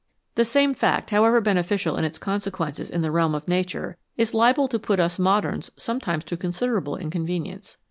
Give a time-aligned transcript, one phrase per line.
[0.33, 4.67] The same fact, however beneficial in its consequences in the realm of Nature, is liable
[4.69, 7.77] to put us moderns sometimes to considerable inconvenience.